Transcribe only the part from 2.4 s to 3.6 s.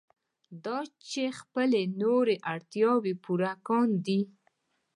اړتیاوې پوره